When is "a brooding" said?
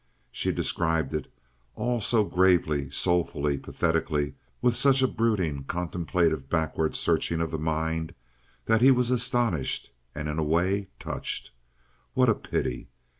5.03-5.63